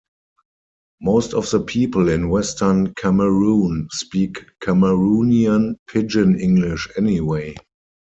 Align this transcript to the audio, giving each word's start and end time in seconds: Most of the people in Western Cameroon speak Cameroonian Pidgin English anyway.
Most 0.99 1.35
of 1.35 1.47
the 1.51 1.59
people 1.59 2.09
in 2.09 2.29
Western 2.31 2.91
Cameroon 2.95 3.87
speak 3.91 4.43
Cameroonian 4.63 5.75
Pidgin 5.87 6.39
English 6.39 6.89
anyway. 6.97 7.53